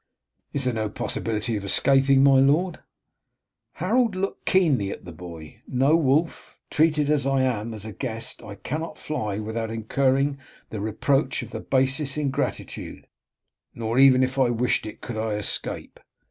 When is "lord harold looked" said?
2.39-4.47